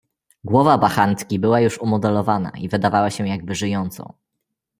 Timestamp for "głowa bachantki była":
0.43-1.59